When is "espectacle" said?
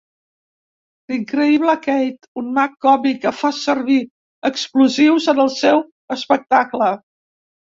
6.19-6.91